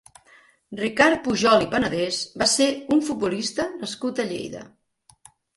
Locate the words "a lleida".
4.25-4.65